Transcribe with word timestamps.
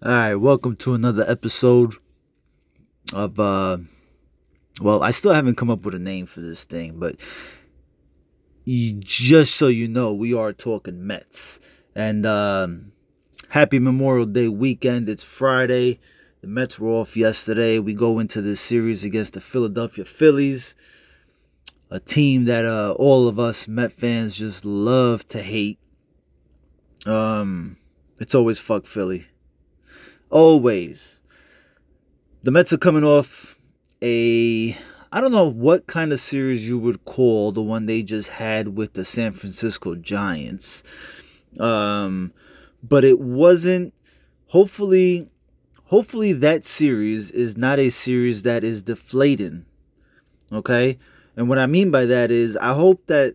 All 0.00 0.12
right, 0.12 0.36
welcome 0.36 0.76
to 0.76 0.94
another 0.94 1.24
episode 1.26 1.94
of 3.12 3.40
uh 3.40 3.78
well, 4.80 5.02
I 5.02 5.10
still 5.10 5.32
haven't 5.32 5.56
come 5.56 5.70
up 5.70 5.84
with 5.84 5.92
a 5.92 5.98
name 5.98 6.26
for 6.26 6.40
this 6.40 6.64
thing, 6.64 7.00
but 7.00 7.16
you, 8.64 8.92
just 9.00 9.56
so 9.56 9.66
you 9.66 9.88
know, 9.88 10.14
we 10.14 10.32
are 10.32 10.52
talking 10.52 11.04
Mets. 11.04 11.58
And 11.96 12.24
um 12.24 12.92
happy 13.48 13.80
Memorial 13.80 14.26
Day 14.26 14.46
weekend. 14.46 15.08
It's 15.08 15.24
Friday. 15.24 15.98
The 16.42 16.46
Mets 16.46 16.78
were 16.78 16.90
off 16.90 17.16
yesterday. 17.16 17.80
We 17.80 17.92
go 17.92 18.20
into 18.20 18.40
this 18.40 18.60
series 18.60 19.02
against 19.02 19.32
the 19.32 19.40
Philadelphia 19.40 20.04
Phillies, 20.04 20.76
a 21.90 21.98
team 21.98 22.44
that 22.44 22.64
uh 22.64 22.94
all 22.96 23.26
of 23.26 23.40
us 23.40 23.66
Met 23.66 23.92
fans 23.94 24.36
just 24.36 24.64
love 24.64 25.26
to 25.26 25.42
hate. 25.42 25.80
Um 27.04 27.78
it's 28.20 28.36
always 28.36 28.60
fuck 28.60 28.86
Philly 28.86 29.26
always. 30.30 31.20
The 32.42 32.50
Mets 32.50 32.72
are 32.72 32.78
coming 32.78 33.04
off 33.04 33.58
a 34.02 34.76
I 35.10 35.20
don't 35.20 35.32
know 35.32 35.48
what 35.48 35.86
kind 35.86 36.12
of 36.12 36.20
series 36.20 36.68
you 36.68 36.78
would 36.78 37.04
call 37.04 37.50
the 37.50 37.62
one 37.62 37.86
they 37.86 38.02
just 38.02 38.30
had 38.30 38.76
with 38.76 38.92
the 38.92 39.04
San 39.04 39.32
Francisco 39.32 39.94
Giants. 39.94 40.82
Um 41.58 42.32
but 42.82 43.04
it 43.04 43.18
wasn't 43.18 43.92
hopefully 44.48 45.28
hopefully 45.86 46.32
that 46.34 46.64
series 46.64 47.30
is 47.30 47.56
not 47.56 47.78
a 47.78 47.90
series 47.90 48.42
that 48.44 48.62
is 48.62 48.82
deflating. 48.82 49.64
Okay? 50.52 50.98
And 51.36 51.48
what 51.48 51.58
I 51.58 51.66
mean 51.66 51.90
by 51.90 52.04
that 52.04 52.30
is 52.30 52.56
I 52.56 52.74
hope 52.74 53.06
that 53.06 53.34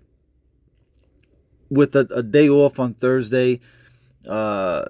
with 1.69 1.95
a, 1.95 2.07
a 2.13 2.23
day 2.23 2.47
off 2.47 2.79
on 2.79 2.93
Thursday, 2.93 3.59
uh 4.27 4.85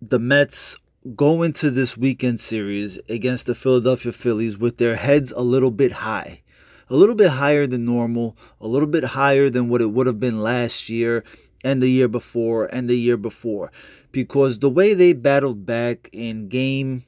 the 0.00 0.18
Mets 0.18 0.78
go 1.14 1.42
into 1.42 1.70
this 1.70 1.96
weekend 1.96 2.40
series 2.40 2.98
against 3.08 3.46
the 3.46 3.54
Philadelphia 3.54 4.12
Phillies 4.12 4.58
with 4.58 4.78
their 4.78 4.96
heads 4.96 5.32
a 5.32 5.42
little 5.42 5.70
bit 5.70 5.92
high. 5.92 6.42
A 6.90 6.96
little 6.96 7.14
bit 7.14 7.30
higher 7.32 7.66
than 7.66 7.84
normal, 7.84 8.36
a 8.60 8.66
little 8.66 8.88
bit 8.88 9.04
higher 9.04 9.50
than 9.50 9.68
what 9.68 9.82
it 9.82 9.90
would 9.90 10.06
have 10.06 10.18
been 10.18 10.40
last 10.40 10.88
year 10.88 11.22
and 11.62 11.82
the 11.82 11.88
year 11.88 12.08
before 12.08 12.66
and 12.66 12.88
the 12.88 12.96
year 12.96 13.16
before. 13.16 13.70
Because 14.10 14.58
the 14.58 14.70
way 14.70 14.94
they 14.94 15.12
battled 15.12 15.66
back 15.66 16.08
in 16.12 16.48
game 16.48 17.04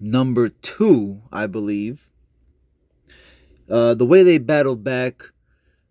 number 0.00 0.48
two, 0.48 1.22
I 1.30 1.46
believe, 1.46 2.08
uh, 3.70 3.94
the 3.94 4.06
way 4.06 4.22
they 4.22 4.38
battled 4.38 4.82
back 4.82 5.30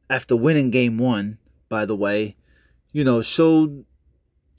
after 0.09 0.36
winning 0.36 0.72
game 0.72 0.98
one, 0.98 1.38
by 1.70 1.86
the 1.86 1.96
way, 1.96 2.36
you 2.92 3.04
know, 3.04 3.22
showed 3.22 3.86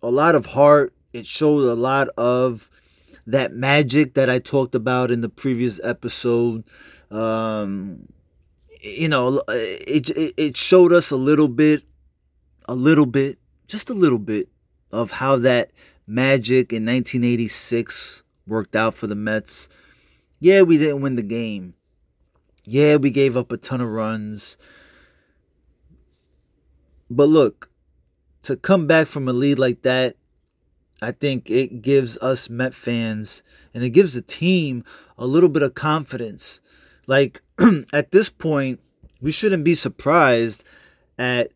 a 0.02 0.10
lot 0.10 0.34
of 0.34 0.46
heart, 0.46 0.94
it 1.12 1.26
showed 1.26 1.64
a 1.64 1.74
lot 1.74 2.08
of 2.16 2.70
that 3.26 3.52
magic 3.52 4.14
that 4.14 4.30
I 4.30 4.38
talked 4.38 4.74
about 4.74 5.10
in 5.10 5.20
the 5.20 5.28
previous 5.28 5.80
episode. 5.84 6.64
Um, 7.10 8.08
you 8.80 9.08
know, 9.08 9.42
it, 9.48 10.10
it 10.10 10.34
it 10.36 10.56
showed 10.56 10.92
us 10.92 11.10
a 11.10 11.16
little 11.16 11.48
bit, 11.48 11.82
a 12.68 12.74
little 12.74 13.06
bit, 13.06 13.38
just 13.66 13.90
a 13.90 13.94
little 13.94 14.18
bit 14.18 14.48
of 14.90 15.12
how 15.12 15.36
that 15.36 15.72
magic 16.06 16.72
in 16.72 16.86
1986 16.86 18.22
worked 18.46 18.74
out 18.74 18.94
for 18.94 19.06
the 19.06 19.14
Mets. 19.14 19.68
Yeah, 20.40 20.62
we 20.62 20.78
didn't 20.78 21.02
win 21.02 21.16
the 21.16 21.22
game. 21.22 21.74
Yeah, 22.64 22.96
we 22.96 23.10
gave 23.10 23.36
up 23.36 23.50
a 23.52 23.56
ton 23.56 23.80
of 23.80 23.88
runs. 23.88 24.56
But 27.10 27.28
look, 27.28 27.70
to 28.42 28.56
come 28.56 28.86
back 28.86 29.06
from 29.06 29.28
a 29.28 29.32
lead 29.32 29.58
like 29.58 29.82
that 29.82 30.16
I 31.00 31.12
think 31.12 31.50
it 31.50 31.82
gives 31.82 32.18
us 32.18 32.50
Met 32.50 32.74
fans 32.74 33.42
and 33.72 33.82
it 33.84 33.90
gives 33.90 34.14
the 34.14 34.22
team 34.22 34.84
a 35.16 35.26
little 35.26 35.48
bit 35.48 35.62
of 35.62 35.74
confidence. 35.74 36.60
Like 37.06 37.42
at 37.92 38.10
this 38.10 38.30
point, 38.30 38.80
we 39.20 39.30
shouldn't 39.30 39.64
be 39.64 39.74
surprised 39.74 40.64
at 41.18 41.50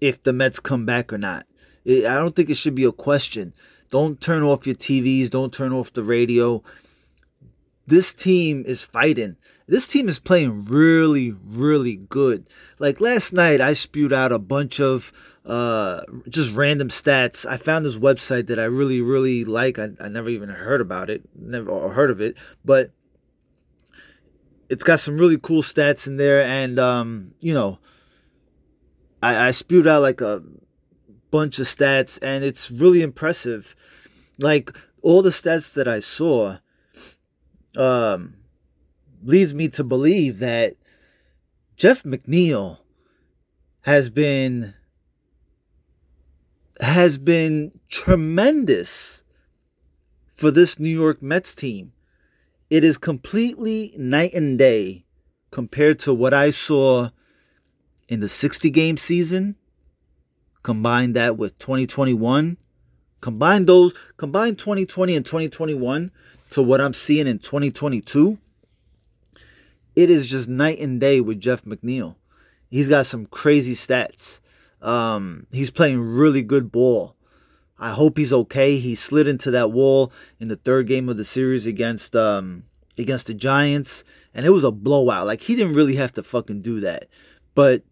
if 0.00 0.22
the 0.22 0.32
Mets 0.32 0.60
come 0.60 0.84
back 0.84 1.12
or 1.12 1.18
not. 1.18 1.46
I 1.86 2.00
don't 2.02 2.34
think 2.34 2.50
it 2.50 2.56
should 2.56 2.74
be 2.74 2.84
a 2.84 2.92
question. 2.92 3.54
Don't 3.90 4.20
turn 4.20 4.42
off 4.42 4.66
your 4.66 4.74
TVs, 4.74 5.30
don't 5.30 5.52
turn 5.52 5.72
off 5.72 5.92
the 5.92 6.02
radio. 6.02 6.62
This 7.86 8.12
team 8.12 8.64
is 8.66 8.82
fighting. 8.82 9.36
This 9.68 9.86
team 9.88 10.08
is 10.08 10.18
playing 10.18 10.64
really, 10.64 11.34
really 11.44 11.96
good. 11.96 12.48
Like 12.78 13.00
last 13.00 13.32
night, 13.32 13.60
I 13.60 13.72
spewed 13.72 14.12
out 14.12 14.32
a 14.32 14.38
bunch 14.38 14.80
of 14.80 15.12
uh, 15.46 16.02
just 16.28 16.54
random 16.54 16.88
stats. 16.88 17.46
I 17.46 17.56
found 17.56 17.86
this 17.86 17.98
website 17.98 18.48
that 18.48 18.58
I 18.58 18.64
really, 18.64 19.00
really 19.00 19.44
like. 19.44 19.78
I, 19.78 19.90
I 20.00 20.08
never 20.08 20.28
even 20.28 20.48
heard 20.48 20.80
about 20.80 21.08
it, 21.08 21.22
never 21.34 21.88
heard 21.90 22.10
of 22.10 22.20
it, 22.20 22.36
but 22.64 22.90
it's 24.68 24.84
got 24.84 24.98
some 24.98 25.18
really 25.18 25.38
cool 25.40 25.62
stats 25.62 26.06
in 26.06 26.16
there. 26.16 26.42
And, 26.42 26.78
um, 26.78 27.34
you 27.40 27.54
know, 27.54 27.78
I, 29.22 29.48
I 29.48 29.50
spewed 29.52 29.86
out 29.86 30.02
like 30.02 30.20
a 30.20 30.42
bunch 31.30 31.58
of 31.58 31.66
stats, 31.66 32.18
and 32.20 32.42
it's 32.42 32.70
really 32.70 33.02
impressive. 33.02 33.76
Like 34.38 34.76
all 35.02 35.22
the 35.22 35.30
stats 35.30 35.72
that 35.74 35.86
I 35.86 36.00
saw, 36.00 36.58
um, 37.76 38.34
leads 39.22 39.54
me 39.54 39.68
to 39.68 39.84
believe 39.84 40.38
that 40.38 40.74
Jeff 41.76 42.02
McNeil 42.02 42.78
has 43.82 44.10
been 44.10 44.74
has 46.80 47.18
been 47.18 47.78
tremendous 47.88 49.22
for 50.28 50.50
this 50.50 50.78
New 50.78 50.90
York 50.90 51.22
Mets 51.22 51.54
team. 51.54 51.92
It 52.68 52.84
is 52.84 52.98
completely 52.98 53.94
night 53.96 54.34
and 54.34 54.58
day 54.58 55.04
compared 55.50 55.98
to 56.00 56.12
what 56.12 56.34
I 56.34 56.50
saw 56.50 57.10
in 58.08 58.20
the 58.20 58.28
60 58.28 58.70
game 58.70 58.96
season. 58.96 59.56
Combine 60.62 61.12
that 61.14 61.38
with 61.38 61.58
2021. 61.58 62.56
Combine 63.20 63.66
those, 63.66 63.94
combine 64.16 64.56
2020 64.56 65.16
and 65.16 65.24
2021 65.24 66.10
to 66.50 66.62
what 66.62 66.80
I'm 66.80 66.92
seeing 66.92 67.26
in 67.26 67.38
2022. 67.38 68.38
It 69.94 70.10
is 70.10 70.26
just 70.26 70.48
night 70.48 70.78
and 70.78 71.00
day 71.00 71.20
with 71.20 71.40
Jeff 71.40 71.62
McNeil. 71.64 72.16
He's 72.68 72.88
got 72.88 73.06
some 73.06 73.26
crazy 73.26 73.74
stats. 73.74 74.40
Um, 74.86 75.46
he's 75.50 75.70
playing 75.70 76.00
really 76.00 76.42
good 76.42 76.70
ball. 76.70 77.16
I 77.78 77.90
hope 77.90 78.16
he's 78.16 78.32
okay. 78.32 78.78
He 78.78 78.94
slid 78.94 79.28
into 79.28 79.50
that 79.50 79.72
wall 79.72 80.12
in 80.40 80.48
the 80.48 80.56
third 80.56 80.86
game 80.86 81.08
of 81.08 81.16
the 81.16 81.24
series 81.24 81.66
against 81.66 82.16
um, 82.16 82.64
against 82.96 83.26
the 83.26 83.34
Giants, 83.34 84.04
and 84.32 84.46
it 84.46 84.50
was 84.50 84.64
a 84.64 84.70
blowout. 84.70 85.26
Like 85.26 85.42
he 85.42 85.54
didn't 85.54 85.74
really 85.74 85.96
have 85.96 86.12
to 86.14 86.22
fucking 86.22 86.62
do 86.62 86.80
that. 86.80 87.06
But 87.54 87.82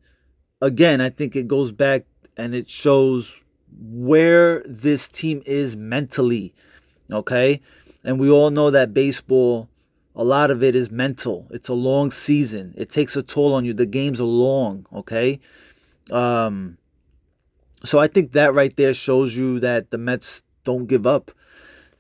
again, 0.63 1.01
I 1.01 1.11
think 1.11 1.37
it 1.37 1.49
goes 1.49 1.73
back 1.73 2.07
and 2.37 2.55
it 2.55 2.69
shows 2.69 3.41
where 3.79 4.63
this 4.65 5.09
team 5.09 5.43
is 5.47 5.77
mentally. 5.77 6.55
Okay? 7.11 7.61
And 8.05 8.19
we 8.19 8.31
all 8.31 8.51
know 8.51 8.71
that 8.71 8.95
baseball, 8.95 9.69
a 10.15 10.25
lot 10.25 10.51
of 10.51 10.63
it 10.63 10.75
is 10.75 10.91
mental. 10.91 11.47
It's 11.51 11.69
a 11.69 11.75
long 11.75 12.11
season. 12.11 12.75
It 12.77 12.89
takes 12.89 13.17
a 13.17 13.23
toll 13.23 13.55
on 13.55 13.65
you. 13.65 13.73
The 13.73 13.87
games 13.87 14.21
are 14.21 14.25
long, 14.25 14.87
okay? 14.93 15.41
Um, 16.11 16.79
so 17.85 17.99
I 17.99 18.09
think 18.09 18.33
that 18.33 18.55
right 18.55 18.75
there 18.77 18.95
shows 18.95 19.37
you 19.37 19.61
that 19.61 19.91
the 19.91 19.99
Mets 19.99 20.43
don't 20.65 20.87
give 20.87 21.07
up. 21.07 21.31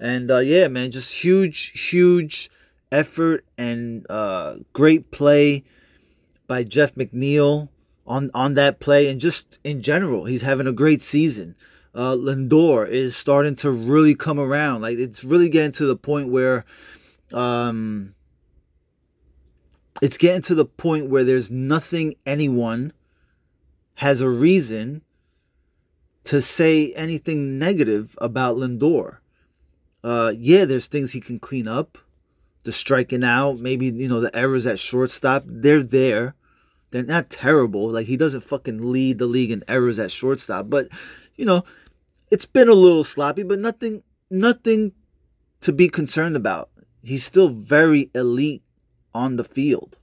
And 0.01 0.31
uh, 0.31 0.39
yeah, 0.39 0.69
man, 0.69 0.91
just 0.91 1.23
huge, 1.23 1.89
huge 1.89 2.51
effort 2.91 3.45
and 3.57 4.07
uh, 4.11 4.57
great 4.73 5.11
play 5.11 5.65
by 6.47 6.65
Jeff 6.65 6.95
McNeil 6.95 7.69
on 8.07 8.31
on 8.35 8.55
that 8.55 8.81
play, 8.81 9.09
and 9.09 9.21
just 9.21 9.59
in 9.65 9.83
general, 9.83 10.25
he's 10.25 10.43
having 10.43 10.67
a 10.67 10.73
great 10.73 11.01
season. 11.01 11.55
Uh, 11.95 12.15
Lindor 12.15 12.89
is 12.89 13.17
starting 13.17 13.55
to 13.57 13.71
really 13.71 14.15
come 14.15 14.39
around. 14.39 14.83
Like 14.83 14.99
it's 14.99 15.25
really 15.25 15.49
getting 15.49 15.73
to 15.73 15.87
the 15.87 15.97
point 15.97 16.29
where, 16.29 16.65
um, 17.33 18.15
it's 20.03 20.19
getting 20.19 20.43
to 20.43 20.55
the 20.55 20.65
point 20.65 21.09
where 21.09 21.25
there's 21.25 21.51
nothing 21.51 22.15
anyone 22.27 22.93
has 23.97 24.21
a 24.21 24.29
reason 24.29 25.03
to 26.25 26.41
say 26.41 26.93
anything 26.95 27.59
negative 27.59 28.17
about 28.19 28.57
Lindor. 28.57 29.19
Uh, 30.03 30.33
yeah, 30.37 30.65
there's 30.65 30.89
things 30.89 31.13
he 31.13 31.21
can 31.21 31.39
clean 31.39 31.69
up. 31.69 31.99
The 32.65 32.73
striking 32.73 33.23
out, 33.23 33.59
maybe, 33.59 33.87
you 33.87 34.09
know, 34.09 34.21
the 34.21 34.35
errors 34.35 34.67
at 34.67 34.79
shortstop, 34.79 35.45
they're 35.47 35.83
there. 35.83 36.35
They're 36.91 37.03
not 37.03 37.29
terrible. 37.29 37.91
Like, 37.91 38.07
he 38.07 38.17
doesn't 38.17 38.41
fucking 38.41 38.93
lead 38.93 39.19
the 39.19 39.27
league 39.27 39.51
in 39.51 39.65
errors 39.69 39.99
at 39.99 40.11
shortstop. 40.11 40.71
But, 40.71 40.89
you 41.37 41.45
know, 41.45 41.63
it's 42.31 42.47
been 42.47 42.69
a 42.69 42.75
little 42.75 43.05
sloppy, 43.05 43.43
but 43.43 43.59
nothing, 43.59 44.03
nothing 44.31 44.93
to 45.61 45.73
be 45.73 45.89
concerned 45.89 46.37
about. 46.37 46.71
He's 47.03 47.25
still 47.25 47.51
very 47.51 48.11
elite 48.15 48.63
on 49.13 49.37
the 49.37 49.45
field. 49.45 49.99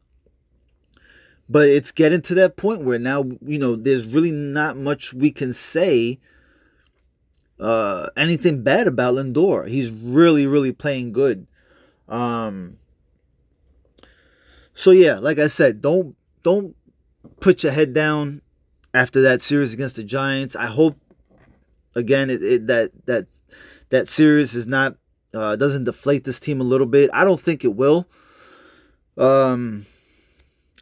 But 1.51 1.68
it's 1.68 1.92
getting 1.92 2.21
to 2.21 2.36
that 2.36 2.56
point 2.56 2.83
where 2.83 2.98
now, 2.98 3.25
you 3.42 3.59
know, 3.59 3.75
there's 3.75 4.06
really 4.06 4.31
not 4.31 4.77
much 4.77 5.13
we 5.13 5.31
can 5.31 5.51
say 5.51 6.18
uh, 7.59 8.07
anything 8.15 8.63
bad 8.63 8.88
about 8.88 9.15
Lindor. 9.15 9.68
He's 9.68 9.92
really, 9.92 10.48
really 10.48 10.71
playing 10.71 11.12
good. 11.12 11.48
Um, 12.07 12.77
so 14.74 14.92
yeah, 14.92 15.19
like 15.19 15.39
I 15.39 15.48
said, 15.48 15.81
don't 15.81 16.15
don't 16.42 16.74
put 17.42 17.63
your 17.63 17.74
head 17.74 17.94
down 17.94 18.42
after 18.94 19.21
that 19.21 19.42
series 19.42 19.74
against 19.74 19.98
the 19.98 20.06
Giants. 20.06 20.56
I 20.56 20.68
hope 20.68 20.95
again 21.98 22.30
it, 22.30 22.42
it, 22.42 22.68
that 22.68 22.92
that 23.07 23.27
that 23.89 24.07
series 24.07 24.56
is 24.56 24.68
not 24.68 24.95
uh, 25.33 25.57
doesn't 25.57 25.83
deflate 25.83 26.24
this 26.24 26.39
team 26.39 26.62
a 26.62 26.63
little 26.63 26.88
bit. 26.88 27.09
I 27.13 27.25
don't 27.25 27.42
think 27.42 27.65
it 27.65 27.75
will. 27.75 28.07
Um, 29.18 29.86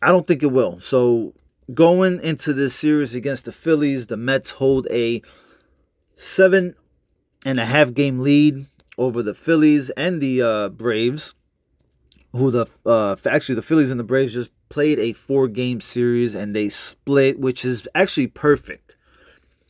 I 0.02 0.10
don't 0.10 0.28
think 0.28 0.44
it 0.44 0.52
will. 0.52 0.80
So 0.80 1.34
going 1.74 2.22
into 2.22 2.54
this 2.54 2.74
series 2.74 3.14
against 3.14 3.46
the 3.46 3.52
Phillies, 3.52 4.08
the 4.08 4.18
Mets 4.18 4.52
hold 4.52 4.88
a 4.90 5.22
seven 6.16 6.76
and 7.46 7.60
a 7.60 7.66
half 7.66 7.94
game 7.94 8.20
lead 8.20 8.66
over 8.98 9.24
the 9.24 9.34
Phillies 9.34 9.90
and 9.92 10.22
the 10.22 10.42
uh, 10.42 10.70
Braves. 10.70 11.34
Who 12.34 12.52
the 12.52 12.68
uh, 12.86 13.16
actually 13.26 13.56
the 13.56 13.64
Phillies 13.64 13.90
and 13.90 14.00
the 14.00 14.04
Braves 14.04 14.34
just 14.34 14.52
played 14.70 15.00
a 15.00 15.14
four 15.14 15.48
game 15.48 15.82
series 15.82 16.36
and 16.36 16.56
they 16.56 16.70
split, 16.70 17.40
which 17.40 17.66
is 17.66 17.88
actually 17.96 18.28
perfect. 18.28 18.96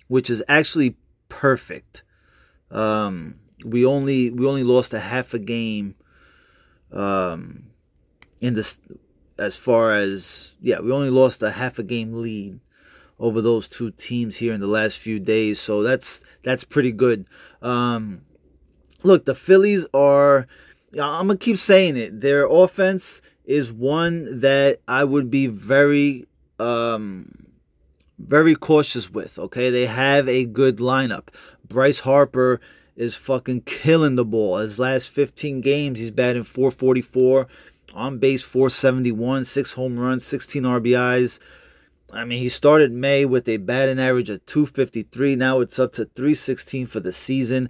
Which 0.08 0.30
is 0.30 0.44
actually 0.50 0.98
perfect. 1.30 2.04
Um, 2.70 3.36
we 3.64 3.86
only 3.86 4.30
we 4.30 4.46
only 4.46 4.64
lost 4.64 4.94
a 4.94 5.00
half 5.00 5.34
a 5.34 5.40
game 5.40 5.96
um, 6.92 7.68
in 8.42 8.56
this 8.56 8.80
as 9.40 9.56
far 9.56 9.94
as 9.96 10.54
yeah 10.62 10.80
we 10.80 10.92
only 10.92 11.10
lost 11.10 11.42
a 11.42 11.52
half 11.52 11.80
a 11.80 11.84
game 11.84 12.14
lead 12.14 12.60
over 13.20 13.42
those 13.42 13.68
two 13.68 13.92
teams 13.92 14.38
here 14.38 14.54
in 14.54 14.62
the 14.62 14.68
last 14.68 14.98
few 14.98 15.20
days 15.20 15.60
so 15.60 15.82
that's 15.82 16.24
that's 16.44 16.64
pretty 16.64 16.92
good. 16.92 17.26
Um, 17.62 18.22
look 19.04 19.26
the 19.26 19.36
phillies 19.36 19.88
are 19.94 20.48
i'm 20.94 21.28
gonna 21.28 21.38
keep 21.38 21.58
saying 21.58 21.98
it. 21.98 22.22
Their 22.22 22.46
offense 22.46 23.22
is 23.46 23.72
one 23.74 24.42
that 24.42 24.80
i 24.88 25.04
would 25.04 25.30
be 25.32 25.48
very 25.48 26.26
um, 26.60 27.48
very 28.20 28.56
cautious 28.56 29.10
with 29.10 29.40
okay? 29.40 29.70
They 29.70 29.86
have 29.86 30.28
a 30.28 30.46
good 30.46 30.78
lineup. 30.78 31.30
Bryce 31.68 32.00
harper 32.00 32.60
is 32.96 33.16
fucking 33.16 33.62
killing 33.62 34.16
the 34.16 34.26
ball. 34.26 34.58
His 34.58 34.78
last 34.78 35.10
15 35.10 35.62
games, 35.62 36.00
he's 36.00 36.12
batting 36.12 36.44
444, 36.44 37.48
on 37.94 38.20
base 38.20 38.42
471, 38.42 39.46
six 39.46 39.74
home 39.74 40.00
runs, 40.00 40.26
16 40.26 40.64
RBIs. 40.64 41.40
I 42.12 42.26
mean, 42.26 42.40
he 42.40 42.50
started 42.50 42.92
May 42.92 43.26
with 43.26 43.48
a 43.48 43.58
batting 43.58 44.00
average 44.00 44.30
of 44.30 44.46
253. 44.46 45.36
Now 45.36 45.60
it's 45.60 45.78
up 45.78 45.94
to 45.94 46.06
316 46.06 46.88
for 46.88 47.00
the 47.00 47.12
season. 47.12 47.70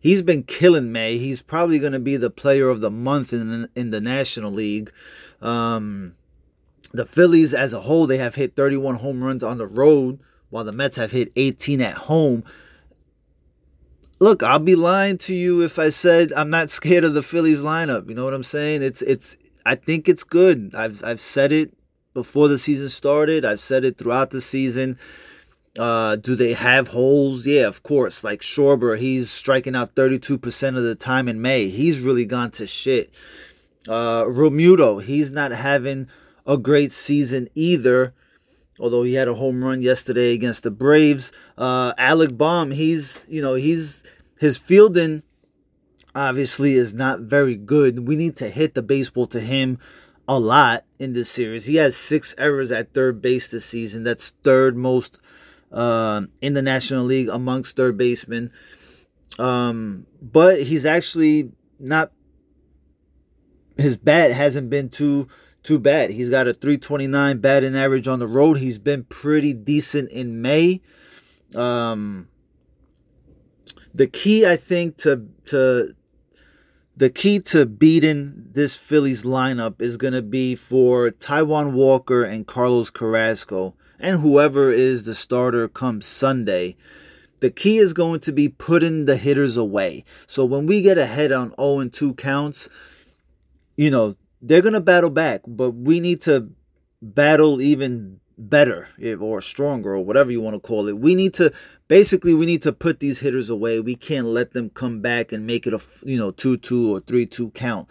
He's 0.00 0.22
been 0.22 0.42
killing 0.42 0.90
May. 0.90 1.18
He's 1.18 1.42
probably 1.42 1.78
going 1.78 1.92
to 1.92 2.00
be 2.00 2.16
the 2.16 2.30
player 2.30 2.68
of 2.68 2.80
the 2.80 2.90
month 2.90 3.32
in 3.32 3.68
in 3.76 3.90
the 3.90 4.00
National 4.00 4.50
League. 4.50 4.90
Um, 5.42 6.14
the 6.92 7.06
Phillies, 7.06 7.54
as 7.54 7.72
a 7.72 7.80
whole, 7.80 8.06
they 8.06 8.18
have 8.18 8.34
hit 8.34 8.56
31 8.56 8.96
home 8.96 9.22
runs 9.22 9.44
on 9.44 9.58
the 9.58 9.66
road, 9.66 10.18
while 10.48 10.64
the 10.64 10.72
Mets 10.72 10.96
have 10.96 11.12
hit 11.12 11.30
18 11.36 11.80
at 11.80 11.94
home 11.94 12.44
look, 14.20 14.42
I'll 14.42 14.58
be 14.58 14.76
lying 14.76 15.18
to 15.18 15.34
you 15.34 15.62
if 15.62 15.78
I 15.78 15.88
said 15.88 16.32
I'm 16.34 16.50
not 16.50 16.70
scared 16.70 17.04
of 17.04 17.14
the 17.14 17.22
Phillies 17.22 17.62
lineup. 17.62 18.08
You 18.08 18.14
know 18.14 18.24
what 18.24 18.34
I'm 18.34 18.44
saying? 18.44 18.82
It's 18.82 19.02
it's 19.02 19.36
I 19.66 19.74
think 19.74 20.08
it's 20.08 20.22
good. 20.22 20.72
I've 20.74 21.02
I've 21.04 21.20
said 21.20 21.50
it 21.50 21.72
before 22.14 22.48
the 22.48 22.58
season 22.58 22.88
started. 22.88 23.44
I've 23.44 23.60
said 23.60 23.84
it 23.84 23.98
throughout 23.98 24.30
the 24.30 24.40
season. 24.40 24.98
Uh, 25.78 26.16
do 26.16 26.34
they 26.34 26.52
have 26.52 26.88
holes? 26.88 27.46
Yeah, 27.46 27.66
of 27.66 27.82
course. 27.82 28.24
Like 28.24 28.40
Schwarber, 28.40 28.98
he's 28.98 29.30
striking 29.30 29.76
out 29.76 29.94
32% 29.94 30.76
of 30.76 30.82
the 30.82 30.96
time 30.96 31.28
in 31.28 31.40
May. 31.40 31.68
He's 31.68 32.00
really 32.00 32.26
gone 32.26 32.50
to 32.52 32.66
shit. 32.66 33.14
Uh, 33.88 34.24
Realmuto, 34.24 35.00
he's 35.02 35.30
not 35.30 35.52
having 35.52 36.08
a 36.44 36.58
great 36.58 36.90
season 36.90 37.48
either 37.54 38.12
although 38.80 39.02
he 39.02 39.14
had 39.14 39.28
a 39.28 39.34
home 39.34 39.62
run 39.62 39.82
yesterday 39.82 40.32
against 40.32 40.62
the 40.62 40.70
Braves. 40.70 41.32
Uh, 41.58 41.92
Alec 41.98 42.36
Bohm, 42.36 42.70
he's 42.70 43.26
you 43.28 43.42
know 43.42 43.54
he's 43.54 44.04
his 44.38 44.58
fielding 44.58 45.22
obviously 46.14 46.74
is 46.74 46.94
not 46.94 47.20
very 47.20 47.56
good. 47.56 48.06
We 48.06 48.16
need 48.16 48.36
to 48.36 48.48
hit 48.48 48.74
the 48.74 48.82
baseball 48.82 49.26
to 49.26 49.40
him 49.40 49.78
a 50.28 50.38
lot 50.38 50.84
in 50.98 51.12
this 51.12 51.30
series. 51.30 51.66
He 51.66 51.76
has 51.76 51.96
six 51.96 52.34
errors 52.38 52.70
at 52.70 52.94
third 52.94 53.20
base 53.20 53.50
this 53.50 53.64
season. 53.64 54.04
That's 54.04 54.30
third 54.42 54.76
most 54.76 55.20
uh, 55.72 56.22
in 56.40 56.54
the 56.54 56.62
National 56.62 57.04
League 57.04 57.28
amongst 57.28 57.76
third 57.76 57.96
basemen. 57.96 58.50
Um, 59.38 60.06
but 60.20 60.62
he's 60.62 60.86
actually 60.86 61.52
not. 61.78 62.12
His 63.76 63.96
bat 63.96 64.32
hasn't 64.32 64.68
been 64.68 64.90
too 64.90 65.26
too 65.62 65.78
bad. 65.78 66.10
He's 66.10 66.30
got 66.30 66.48
a 66.48 66.54
329 66.54 67.38
batting 67.38 67.76
average 67.76 68.08
on 68.08 68.18
the 68.18 68.26
road. 68.26 68.58
He's 68.58 68.78
been 68.78 69.04
pretty 69.04 69.52
decent 69.52 70.10
in 70.10 70.40
May. 70.40 70.80
Um, 71.54 72.28
the 73.92 74.06
key, 74.06 74.46
I 74.46 74.56
think, 74.56 74.96
to 74.98 75.26
to 75.46 75.94
the 76.96 77.10
key 77.10 77.40
to 77.40 77.66
beating 77.66 78.48
this 78.52 78.76
Phillies 78.76 79.24
lineup 79.24 79.80
is 79.80 79.96
going 79.96 80.12
to 80.12 80.22
be 80.22 80.54
for 80.54 81.10
Taijuan 81.10 81.72
Walker 81.72 82.22
and 82.24 82.46
Carlos 82.46 82.90
Carrasco 82.90 83.74
and 83.98 84.20
whoever 84.20 84.70
is 84.70 85.04
the 85.04 85.14
starter 85.14 85.68
come 85.68 86.00
Sunday. 86.00 86.76
The 87.40 87.50
key 87.50 87.78
is 87.78 87.94
going 87.94 88.20
to 88.20 88.32
be 88.32 88.48
putting 88.48 89.04
the 89.04 89.16
hitters 89.16 89.56
away. 89.56 90.04
So 90.26 90.44
when 90.44 90.66
we 90.66 90.82
get 90.82 90.98
ahead 90.98 91.32
on 91.32 91.54
0 91.58 91.80
and 91.80 91.92
2 91.92 92.14
counts, 92.14 92.68
you 93.76 93.90
know, 93.90 94.16
they're 94.40 94.62
going 94.62 94.74
to 94.74 94.80
battle 94.80 95.10
back, 95.10 95.42
but 95.46 95.72
we 95.72 96.00
need 96.00 96.20
to 96.22 96.50
battle 97.02 97.60
even 97.60 98.20
better 98.36 98.88
or 99.20 99.40
stronger 99.42 99.94
or 99.94 100.04
whatever 100.04 100.30
you 100.30 100.40
want 100.40 100.54
to 100.54 100.60
call 100.60 100.88
it. 100.88 100.98
We 100.98 101.14
need 101.14 101.34
to 101.34 101.52
basically 101.88 102.34
we 102.34 102.46
need 102.46 102.62
to 102.62 102.72
put 102.72 103.00
these 103.00 103.20
hitters 103.20 103.50
away. 103.50 103.80
We 103.80 103.96
can't 103.96 104.26
let 104.26 104.52
them 104.52 104.70
come 104.70 105.00
back 105.00 105.30
and 105.32 105.46
make 105.46 105.66
it 105.66 105.74
a 105.74 105.80
you 106.04 106.16
know 106.16 106.32
2-2 106.32 106.90
or 106.90 107.00
3-2 107.00 107.54
count. 107.54 107.88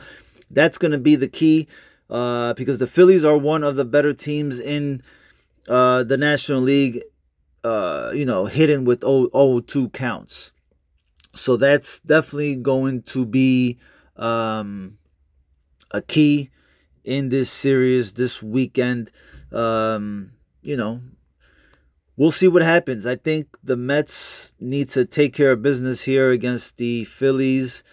That's 0.50 0.78
going 0.80 0.92
to 0.92 0.98
be 0.98 1.16
the 1.16 1.28
key 1.28 1.68
uh, 2.10 2.54
because 2.56 2.80
the 2.80 2.88
Phillies 2.88 3.24
are 3.24 3.38
one 3.38 3.64
of 3.64 3.76
the 3.76 3.86
better 3.86 4.14
teams 4.14 4.60
in 4.60 5.04
uh, 5.68 6.04
the 6.04 6.18
National 6.18 6.62
League 6.62 7.04
uh, 7.64 8.12
you 8.14 8.26
know, 8.26 8.46
hitting 8.46 8.86
with 8.86 9.02
0-2 9.02 9.92
counts. 9.94 10.52
So 11.36 11.58
that's 11.58 12.00
definitely 12.00 12.56
going 12.56 13.04
to 13.04 13.26
be 13.26 13.78
um, 14.16 14.98
a 15.92 16.02
key 16.02 16.50
in 17.04 17.30
this 17.30 17.50
series 17.50 18.14
this 18.14 18.44
weekend. 18.44 19.12
Um, 19.52 20.32
you 20.62 20.78
know, 20.78 21.02
we'll 22.18 22.32
see 22.32 22.48
what 22.48 22.62
happens. 22.62 23.06
I 23.06 23.16
think 23.16 23.58
the 23.64 23.78
Mets 23.78 24.54
need 24.60 24.90
to 24.90 25.06
take 25.06 25.34
care 25.34 25.52
of 25.52 25.62
business 25.62 26.04
here 26.04 26.32
against 26.32 26.78
the 26.78 27.06
Phillies 27.06 27.84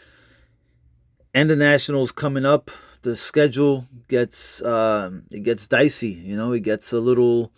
and 1.33 1.49
the 1.49 1.57
Nationals 1.57 2.13
coming 2.13 2.45
up. 2.45 2.71
The 3.03 3.17
schedule 3.17 3.85
gets 4.09 4.63
um, 4.63 5.25
it 5.31 5.45
gets 5.45 5.69
dicey. 5.69 6.09
You 6.09 6.37
know, 6.37 6.53
it 6.53 6.61
gets 6.61 6.93
a 6.93 6.99
little, 6.99 7.53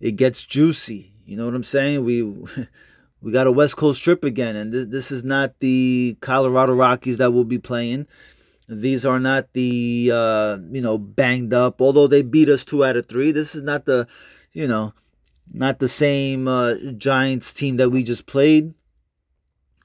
it 0.00 0.12
gets 0.16 0.44
juicy. 0.44 1.12
You 1.24 1.36
know 1.36 1.44
what 1.44 1.54
I'm 1.54 1.62
saying? 1.62 2.04
We 2.04 2.22
we 3.22 3.32
got 3.32 3.46
a 3.46 3.52
West 3.52 3.76
Coast 3.76 4.02
trip 4.02 4.24
again, 4.24 4.56
and 4.56 4.72
this 4.72 4.88
this 4.88 5.10
is 5.12 5.24
not 5.24 5.60
the 5.60 6.16
Colorado 6.20 6.74
Rockies 6.74 7.18
that 7.18 7.32
we'll 7.32 7.44
be 7.44 7.58
playing. 7.58 8.08
These 8.68 9.04
are 9.04 9.20
not 9.20 9.52
the 9.52 10.10
uh, 10.12 10.58
you 10.70 10.80
know 10.80 10.96
banged 10.96 11.52
up. 11.52 11.82
Although 11.82 12.06
they 12.06 12.22
beat 12.22 12.48
us 12.48 12.64
two 12.64 12.84
out 12.84 12.96
of 12.96 13.06
three, 13.06 13.30
this 13.30 13.54
is 13.54 13.62
not 13.62 13.84
the 13.84 14.06
you 14.52 14.66
know 14.66 14.94
not 15.52 15.78
the 15.78 15.88
same 15.88 16.48
uh, 16.48 16.74
Giants 16.96 17.52
team 17.52 17.76
that 17.76 17.90
we 17.90 18.02
just 18.02 18.26
played. 18.26 18.72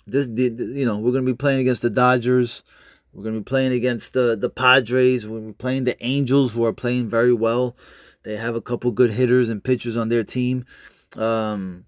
This 0.07 0.27
did 0.27 0.59
you 0.59 0.85
know 0.85 0.97
we're 0.97 1.11
gonna 1.11 1.25
be 1.25 1.33
playing 1.33 1.59
against 1.59 1.81
the 1.81 1.89
Dodgers. 1.89 2.63
We're 3.13 3.23
gonna 3.23 3.39
be 3.39 3.43
playing 3.43 3.73
against 3.73 4.13
the 4.13 4.37
the 4.39 4.49
Padres. 4.49 5.27
We're 5.27 5.39
gonna 5.39 5.51
be 5.51 5.57
playing 5.57 5.83
the 5.83 6.01
Angels, 6.03 6.53
who 6.53 6.63
are 6.63 6.73
playing 6.73 7.09
very 7.09 7.33
well. 7.33 7.75
They 8.23 8.37
have 8.37 8.55
a 8.55 8.61
couple 8.61 8.91
good 8.91 9.11
hitters 9.11 9.49
and 9.49 9.63
pitchers 9.63 9.97
on 9.97 10.07
their 10.09 10.23
team. 10.23 10.65
Um, 11.17 11.85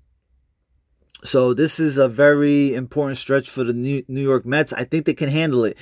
so 1.24 1.54
this 1.54 1.80
is 1.80 1.98
a 1.98 2.10
very 2.10 2.74
important 2.74 3.18
stretch 3.18 3.50
for 3.50 3.64
the 3.64 3.74
New 3.74 4.04
York 4.08 4.46
Mets. 4.46 4.74
I 4.74 4.84
think 4.84 5.06
they 5.06 5.14
can 5.14 5.30
handle 5.30 5.64
it. 5.64 5.78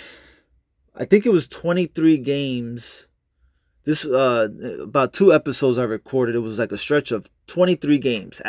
I 1.00 1.06
think 1.06 1.25
it 1.25 1.32
was 1.32 1.48
23 1.48 2.18
games. 2.18 3.08
This 3.86 4.06
uh 4.06 4.50
about 4.82 5.13
two 5.13 5.34
episodes 5.34 5.77
I 5.77 5.84
recorded. 5.84 6.36
It 6.36 6.39
was 6.39 6.60
like 6.60 6.74
a 6.74 6.77
stretch 6.77 7.12
of 7.12 7.29
23 7.48 7.98
games, 7.98 8.41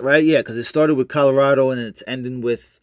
right? 0.00 0.24
Yeah, 0.24 0.38
because 0.38 0.56
it 0.56 0.64
started 0.64 0.94
with 0.94 1.08
Colorado 1.08 1.70
and 1.70 1.80
it's 1.80 2.02
ending 2.06 2.40
with, 2.40 2.80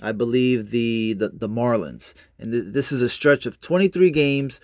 I 0.00 0.12
believe 0.12 0.70
the 0.70 1.14
the, 1.14 1.30
the 1.30 1.48
Marlins. 1.48 2.14
And 2.38 2.52
th- 2.52 2.64
this 2.68 2.92
is 2.92 3.02
a 3.02 3.08
stretch 3.08 3.44
of 3.44 3.60
23 3.60 4.10
games. 4.12 4.60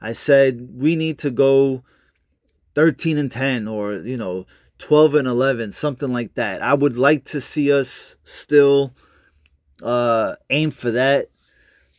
I 0.00 0.12
said 0.12 0.70
we 0.74 0.96
need 0.96 1.18
to 1.18 1.30
go 1.30 1.84
13 2.74 3.18
and 3.18 3.30
10 3.30 3.68
or 3.68 3.94
you 3.94 4.16
know 4.16 4.46
12 4.78 5.14
and 5.14 5.28
11, 5.28 5.72
something 5.72 6.12
like 6.12 6.34
that. 6.34 6.62
I 6.62 6.74
would 6.74 6.96
like 6.96 7.24
to 7.26 7.40
see 7.40 7.72
us 7.72 8.16
still 8.22 8.94
uh, 9.82 10.36
aim 10.50 10.70
for 10.70 10.90
that. 10.90 11.26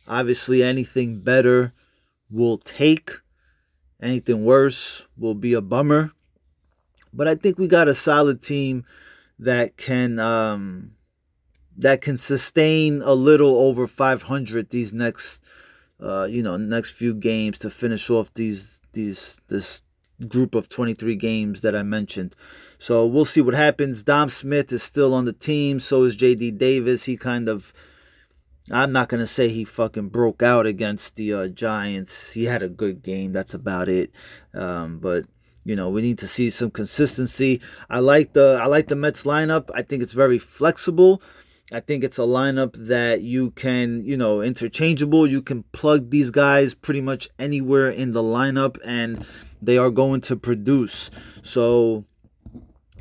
Obviously, 0.08 0.62
anything 0.62 1.20
better 1.20 1.72
will 2.30 2.58
take. 2.58 3.10
Anything 4.00 4.44
worse 4.44 5.06
will 5.16 5.34
be 5.34 5.52
a 5.52 5.60
bummer. 5.60 6.12
But 7.12 7.28
I 7.28 7.34
think 7.34 7.58
we 7.58 7.68
got 7.68 7.88
a 7.88 7.94
solid 7.94 8.42
team 8.42 8.84
that 9.38 9.76
can 9.76 10.18
um, 10.18 10.92
that 11.76 12.00
can 12.00 12.16
sustain 12.16 13.02
a 13.02 13.14
little 13.14 13.56
over 13.56 13.86
500 13.86 14.70
these 14.70 14.92
next 14.92 15.42
uh, 16.00 16.26
you 16.28 16.42
know 16.42 16.56
next 16.56 16.92
few 16.92 17.14
games 17.14 17.58
to 17.58 17.70
finish 17.70 18.10
off 18.10 18.32
these 18.34 18.80
these 18.92 19.40
this 19.48 19.82
group 20.26 20.54
of 20.54 20.68
23 20.68 21.14
games 21.14 21.62
that 21.62 21.76
I 21.76 21.82
mentioned. 21.82 22.34
So 22.76 23.06
we'll 23.06 23.24
see 23.24 23.40
what 23.40 23.54
happens. 23.54 24.02
Dom 24.02 24.28
Smith 24.28 24.72
is 24.72 24.82
still 24.82 25.14
on 25.14 25.26
the 25.26 25.32
team. 25.32 25.78
So 25.78 26.02
is 26.02 26.16
JD 26.16 26.58
Davis. 26.58 27.04
He 27.04 27.16
kind 27.16 27.48
of 27.48 27.72
I'm 28.70 28.92
not 28.92 29.08
gonna 29.08 29.26
say 29.26 29.48
he 29.48 29.64
fucking 29.64 30.08
broke 30.08 30.42
out 30.42 30.66
against 30.66 31.16
the 31.16 31.32
uh, 31.32 31.48
Giants. 31.48 32.32
He 32.32 32.44
had 32.44 32.62
a 32.62 32.68
good 32.68 33.02
game. 33.02 33.32
That's 33.32 33.54
about 33.54 33.88
it. 33.88 34.12
Um, 34.54 34.98
but 34.98 35.26
you 35.64 35.76
know 35.76 35.88
we 35.90 36.02
need 36.02 36.18
to 36.18 36.28
see 36.28 36.50
some 36.50 36.70
consistency. 36.70 37.60
I 37.88 38.00
like 38.00 38.32
the 38.32 38.58
I 38.60 38.66
like 38.66 38.88
the 38.88 38.96
Mets 38.96 39.24
lineup. 39.24 39.70
I 39.74 39.82
think 39.82 40.02
it's 40.02 40.12
very 40.12 40.38
flexible. 40.38 41.22
I 41.70 41.80
think 41.80 42.02
it's 42.02 42.18
a 42.18 42.22
lineup 42.22 42.74
that 42.86 43.20
you 43.20 43.50
can, 43.50 44.02
you 44.02 44.16
know, 44.16 44.40
interchangeable. 44.40 45.26
You 45.26 45.42
can 45.42 45.64
plug 45.72 46.08
these 46.08 46.30
guys 46.30 46.74
pretty 46.74 47.02
much 47.02 47.28
anywhere 47.38 47.90
in 47.90 48.12
the 48.12 48.22
lineup 48.22 48.78
and 48.86 49.26
they 49.60 49.76
are 49.76 49.90
going 49.90 50.22
to 50.22 50.36
produce. 50.36 51.10
So 51.42 52.06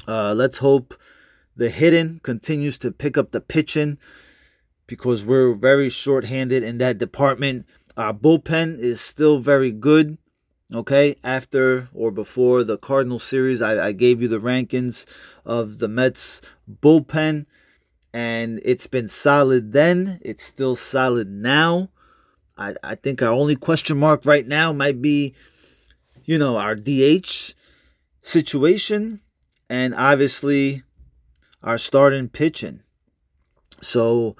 uh, 0.06 0.34
let's 0.36 0.58
hope 0.58 0.96
the 1.56 1.70
hitting 1.70 2.20
continues 2.24 2.78
to 2.80 2.92
pick 2.92 3.18
up 3.18 3.32
the 3.32 3.40
pitching 3.40 4.00
because 4.88 5.26
we're 5.26 5.54
very 5.54 5.90
short-handed 5.90 6.64
in 6.64 6.78
that 6.80 6.98
department. 6.98 7.68
Our 7.96 8.14
bullpen 8.14 8.80
is 8.80 9.02
still 9.02 9.40
very 9.40 9.72
good. 9.72 10.18
Okay, 10.74 11.16
after 11.24 11.88
or 11.94 12.12
before 12.12 12.64
the 12.66 12.78
Cardinal 12.78 13.20
series, 13.20 13.62
I, 13.62 13.88
I 13.88 13.92
gave 13.94 14.22
you 14.22 14.28
the 14.28 14.40
rankings 14.40 15.06
of 15.46 15.78
the 15.78 15.88
Mets 15.88 16.42
bullpen 16.70 17.46
and 18.14 18.60
it's 18.64 18.88
been 18.88 19.08
solid 19.08 19.74
then. 19.74 20.20
It's 20.24 20.44
still 20.44 20.76
solid 20.76 21.30
now. 21.30 21.90
I, 22.58 22.74
I 22.84 22.96
think 22.96 23.22
our 23.22 23.32
only 23.32 23.56
question 23.56 23.98
mark 23.98 24.26
right 24.26 24.48
now 24.48 24.74
might 24.74 25.02
be, 25.02 25.36
you 26.26 26.38
know, 26.38 26.58
our 26.58 26.76
DH 26.76 27.54
situation 28.22 29.22
and 29.70 29.94
obviously 29.96 30.84
our 31.64 31.78
starting 31.78 32.28
pitching. 32.28 32.82
So 33.82 34.36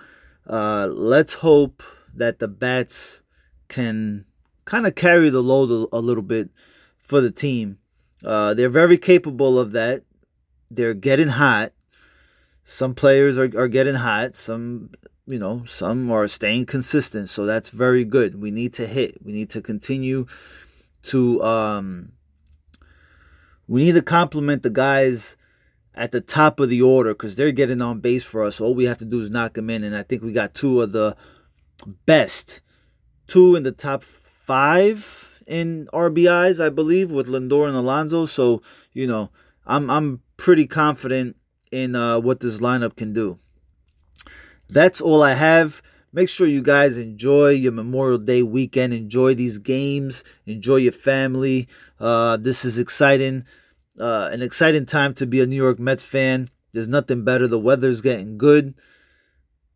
uh, 0.48 0.88
let's 0.88 1.36
hope 1.36 1.84
that 2.14 2.40
the 2.40 2.48
bats 2.48 3.24
can 3.68 4.26
kind 4.66 4.88
of 4.88 4.96
carry 4.96 5.30
the 5.30 5.42
load 5.42 5.70
a, 5.70 5.96
a, 5.96 6.00
little 6.00 6.24
bit 6.24 6.50
for 6.98 7.22
the 7.22 7.32
team. 7.32 7.80
Uh, 8.24 8.54
they're 8.54 8.70
very 8.70 8.98
capable 8.98 9.60
of 9.60 9.72
that. 9.74 10.04
They're 10.72 10.94
getting 10.94 11.30
hot. 11.30 11.74
Some 12.64 12.96
players 12.96 13.38
are, 13.38 13.52
are 13.58 13.68
getting 13.68 13.96
hot. 13.96 14.36
Some 14.36 14.92
you 15.26 15.40
know 15.40 15.64
some 15.66 16.10
are 16.12 16.28
staying 16.28 16.66
consistent. 16.66 17.30
So 17.30 17.46
that's 17.46 17.70
very 17.70 18.06
good. 18.06 18.42
We 18.42 18.52
need 18.52 18.74
to 18.74 18.88
hit. 18.88 19.18
We 19.24 19.32
need 19.32 19.50
to 19.52 19.62
continue 19.62 20.26
to 21.04 21.42
um 21.44 22.12
we 23.68 23.82
need 23.82 23.96
to 23.96 24.02
compliment 24.02 24.64
the 24.64 24.70
guys 24.70 25.38
at 25.98 26.12
the 26.12 26.22
top 26.22 26.60
of 26.60 26.70
the 26.70 26.82
order 26.82 27.14
because 27.14 27.36
they're 27.36 27.52
getting 27.52 27.82
on 27.82 28.00
base 28.00 28.24
for 28.24 28.44
us 28.44 28.62
all 28.62 28.76
we 28.76 28.86
have 28.86 28.98
to 28.98 29.06
do 29.06 29.20
is 29.20 29.30
knock 29.30 29.54
them 29.54 29.70
in 29.70 29.84
and 29.84 29.96
i 29.96 30.04
think 30.04 30.22
we 30.22 30.32
got 30.32 30.54
two 30.54 30.82
of 30.82 30.92
the 30.92 31.16
best 32.06 32.62
two 33.28 33.56
in 33.56 33.64
the 33.64 33.72
top 33.72 34.04
five 34.04 35.42
in 35.46 35.88
rbis 35.94 36.64
i 36.64 36.70
believe 36.70 37.12
with 37.12 37.28
lindor 37.28 37.68
and 37.68 37.76
alonso 37.76 38.26
so 38.26 38.62
you 38.94 39.08
know 39.08 39.30
i'm 39.66 39.90
i'm 39.90 40.22
pretty 40.38 40.68
confident 40.68 41.36
in 41.72 41.96
uh, 41.96 42.20
what 42.20 42.40
this 42.40 42.60
lineup 42.60 42.96
can 42.96 43.14
do. 43.14 43.38
That's 44.70 45.02
all 45.02 45.24
I 45.24 45.34
have. 45.34 45.82
Make 46.14 46.30
sure 46.30 46.48
you 46.48 46.62
guys 46.62 46.98
enjoy 46.98 47.50
your 47.50 47.74
Memorial 47.74 48.18
Day 48.18 48.44
weekend. 48.44 48.94
Enjoy 48.94 49.34
these 49.34 49.58
games. 49.58 50.24
Enjoy 50.46 50.78
your 50.78 50.94
family. 50.94 51.68
Uh, 52.00 52.38
this 52.38 52.64
is 52.64 52.78
exciting. 52.78 53.46
Uh, 54.00 54.30
an 54.32 54.42
exciting 54.42 54.86
time 54.86 55.14
to 55.16 55.26
be 55.26 55.42
a 55.42 55.46
New 55.46 55.56
York 55.56 55.80
Mets 55.80 56.04
fan. 56.04 56.50
There's 56.74 56.88
nothing 56.88 57.24
better. 57.24 57.48
The 57.48 57.60
weather's 57.60 58.02
getting 58.02 58.38
good. 58.38 58.76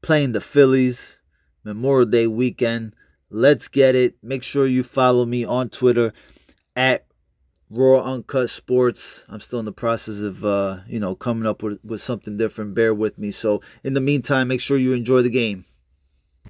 Playing 0.01 0.33
the 0.33 0.41
Phillies. 0.41 1.21
Memorial 1.63 2.09
Day 2.09 2.27
weekend. 2.27 2.95
Let's 3.29 3.67
get 3.67 3.95
it. 3.95 4.15
Make 4.21 4.43
sure 4.43 4.65
you 4.65 4.83
follow 4.83 5.25
me 5.25 5.45
on 5.45 5.69
Twitter 5.69 6.13
at 6.75 7.05
raw 7.73 8.03
uncut 8.03 8.49
sports 8.49 9.25
i'm 9.29 9.39
still 9.39 9.59
in 9.59 9.65
the 9.65 9.71
process 9.71 10.19
of 10.19 10.43
uh, 10.43 10.79
you 10.87 10.99
know 10.99 11.15
coming 11.15 11.47
up 11.47 11.63
with, 11.63 11.79
with 11.85 12.01
something 12.01 12.35
different 12.35 12.75
bear 12.75 12.93
with 12.93 13.17
me 13.17 13.31
so 13.31 13.61
in 13.81 13.93
the 13.93 14.01
meantime 14.01 14.49
make 14.49 14.59
sure 14.59 14.75
you 14.75 14.93
enjoy 14.93 15.21
the 15.21 15.29
game 15.29 15.63